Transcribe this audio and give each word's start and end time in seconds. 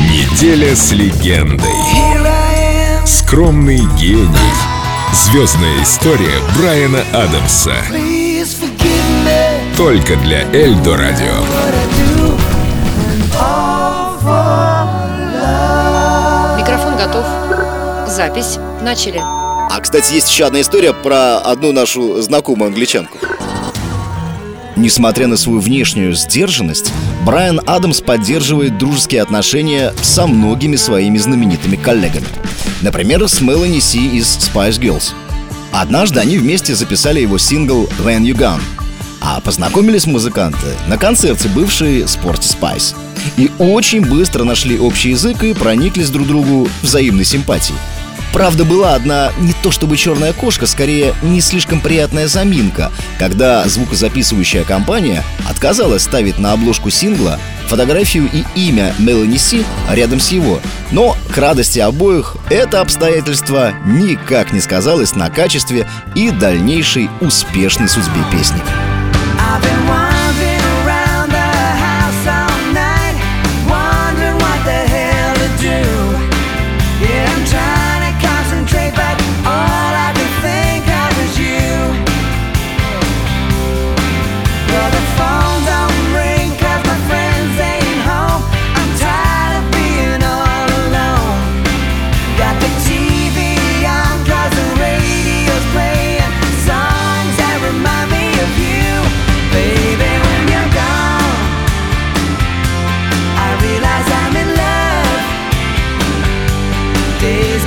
Неделя 0.00 0.74
с 0.74 0.90
легендой. 0.90 1.70
Скромный 3.06 3.78
гений. 3.96 4.28
Звездная 5.12 5.80
история 5.82 6.40
Брайана 6.58 7.04
Адамса. 7.12 7.76
Только 9.76 10.16
для 10.16 10.42
Эльдо 10.52 10.96
Радио. 10.96 11.36
Микрофон 16.58 16.96
готов. 16.96 17.24
Запись. 18.08 18.58
Начали. 18.82 19.20
А, 19.22 19.80
кстати, 19.80 20.14
есть 20.14 20.30
еще 20.30 20.46
одна 20.46 20.60
история 20.62 20.92
про 20.92 21.38
одну 21.38 21.70
нашу 21.70 22.20
знакомую 22.22 22.68
англичанку. 22.68 23.18
Несмотря 24.80 25.26
на 25.26 25.36
свою 25.36 25.60
внешнюю 25.60 26.14
сдержанность, 26.14 26.90
Брайан 27.26 27.60
Адамс 27.66 28.00
поддерживает 28.00 28.78
дружеские 28.78 29.20
отношения 29.20 29.92
со 30.00 30.26
многими 30.26 30.76
своими 30.76 31.18
знаменитыми 31.18 31.76
коллегами. 31.76 32.24
Например, 32.80 33.28
с 33.28 33.42
Мелани 33.42 33.78
Си 33.80 34.16
из 34.16 34.38
Spice 34.38 34.80
Girls. 34.80 35.12
Однажды 35.70 36.20
они 36.20 36.38
вместе 36.38 36.74
записали 36.74 37.20
его 37.20 37.36
сингл 37.36 37.90
«When 38.02 38.22
You 38.22 38.34
Gone», 38.34 38.62
а 39.20 39.42
познакомились 39.42 40.06
музыканты 40.06 40.68
на 40.88 40.96
концерте 40.96 41.50
бывшей 41.50 42.04
Sporty 42.04 42.40
Spice. 42.40 42.96
И 43.36 43.50
очень 43.58 44.00
быстро 44.00 44.44
нашли 44.44 44.78
общий 44.78 45.10
язык 45.10 45.42
и 45.42 45.52
прониклись 45.52 46.08
друг 46.08 46.26
другу 46.26 46.70
взаимной 46.80 47.26
симпатией. 47.26 47.78
Правда, 48.32 48.64
была 48.64 48.94
одна 48.94 49.32
не 49.38 49.52
то 49.52 49.70
чтобы 49.70 49.96
черная 49.96 50.32
кошка, 50.32 50.66
скорее 50.66 51.14
не 51.22 51.40
слишком 51.40 51.80
приятная 51.80 52.28
заминка, 52.28 52.92
когда 53.18 53.66
звукозаписывающая 53.66 54.64
компания 54.64 55.24
отказалась 55.48 56.02
ставить 56.02 56.38
на 56.38 56.52
обложку 56.52 56.90
сингла 56.90 57.38
фотографию 57.68 58.28
и 58.32 58.44
имя 58.54 58.94
Мелани 58.98 59.36
Си 59.36 59.64
рядом 59.90 60.20
с 60.20 60.32
его. 60.32 60.60
Но, 60.90 61.16
к 61.32 61.38
радости 61.38 61.78
обоих, 61.78 62.36
это 62.50 62.80
обстоятельство 62.80 63.72
никак 63.86 64.52
не 64.52 64.60
сказалось 64.60 65.14
на 65.14 65.30
качестве 65.30 65.88
и 66.14 66.30
дальнейшей 66.30 67.08
успешной 67.20 67.88
судьбе 67.88 68.20
песни. 68.32 68.60
I've 69.38 69.62
been 69.62 70.09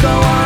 go 0.04 0.10
on. 0.10 0.43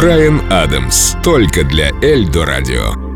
Брайан 0.00 0.40
Адамс. 0.50 1.14
Только 1.22 1.62
для 1.62 1.90
Эльдо 2.00 2.46
Радио. 2.46 3.09